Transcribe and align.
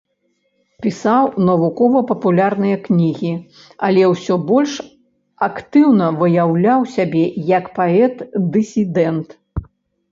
Пісаў 0.83 1.27
навукова-папулярныя 1.49 2.77
кнігі, 2.87 3.33
але 3.89 4.09
ўсё 4.13 4.39
больш 4.49 4.73
актыўна 5.51 6.05
выяўляў 6.25 6.79
сябе 6.97 7.25
як 7.57 7.65
паэт-дысідэнт. 7.79 9.29